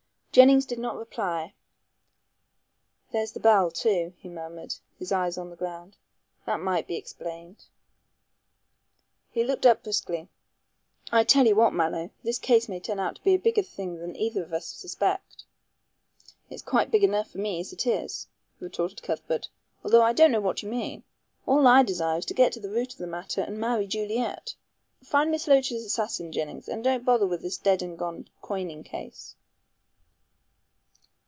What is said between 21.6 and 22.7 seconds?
I desire is to get to